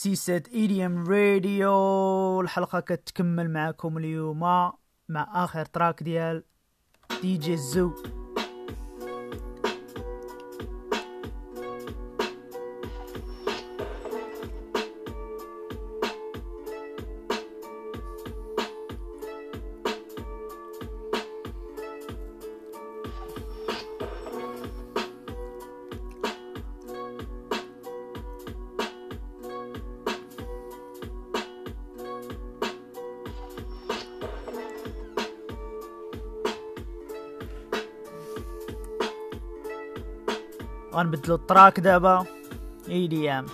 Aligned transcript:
سيسات 0.00 0.48
إيديم 0.48 1.04
راديو. 1.08 2.40
الحلقة 2.40 2.80
كتكمل 2.80 3.50
معكم 3.50 3.98
اليوم 3.98 4.40
مع 5.08 5.44
آخر 5.44 5.64
تراك 5.64 6.02
ديال 6.02 6.44
دي 7.22 7.36
جي 7.36 7.56
زو. 7.56 7.92
غنبدلو 40.94 41.34
التراك 41.34 41.80
دابا 41.80 42.26
اي 42.88 43.06
دي 43.06 43.30
ام 43.30 43.46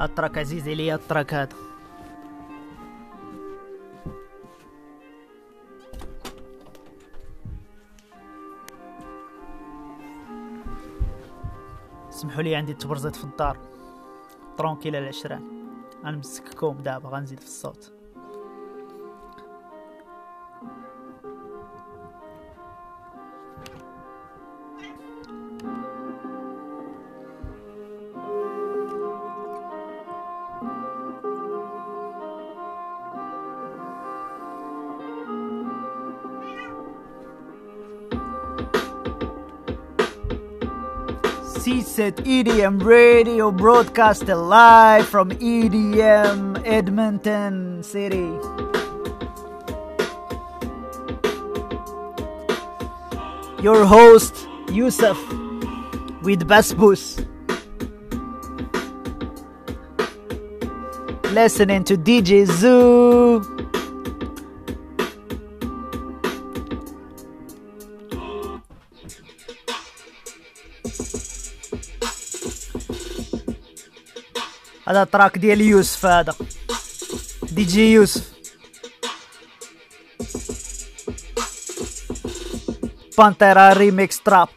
التراك 0.00 0.38
عزيز 0.38 0.68
عليا 0.68 0.94
التراك 0.94 1.34
هذا. 1.34 1.56
سمحوا 12.10 12.42
لي 12.42 12.56
عندي 12.56 12.74
تبرزت 12.74 13.16
في 13.16 13.24
الدار. 13.24 13.58
ترونكيل 14.58 14.96
العشران 14.96 15.42
غنمسككم 16.04 16.76
دابا 16.76 17.08
غنزيد 17.08 17.40
في 17.40 17.46
الصوت. 17.46 17.95
C-Set 41.66 42.14
EDM 42.18 42.84
Radio 42.84 43.50
broadcast 43.50 44.28
live 44.28 45.08
from 45.08 45.30
EDM 45.30 46.62
Edmonton 46.64 47.82
City. 47.82 48.30
Your 53.62 53.84
host, 53.84 54.46
Yusuf, 54.70 55.18
with 56.22 56.46
Basbus. 56.46 57.26
Listening 61.32 61.82
to 61.84 61.96
DJ 61.96 62.46
Zoo. 62.46 63.55
هذا 74.88 75.04
track 75.04 75.38
ديال 75.38 75.60
يوسف 75.60 76.06
هذا. 76.06 76.34
دي 77.42 77.64
جي 77.64 77.92
يوسف. 77.92 78.36
بانتيرا 83.18 83.72
remix 83.72 84.20
trap 84.20 84.48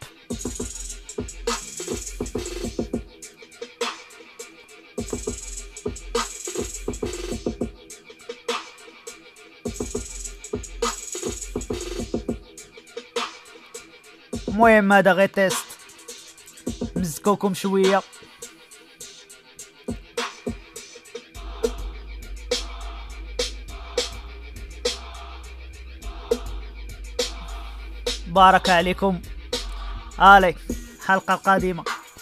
المهم 14.47 14.93
هذا 14.93 15.11
غير 15.13 15.29
test 15.29 15.65
مزكوكم 16.95 17.53
شوية 17.53 18.01
بارك 28.29 28.69
عليكم. 28.69 29.19
آلي 30.19 30.55
الحلقة 30.99 31.33
القادمة 31.33 31.83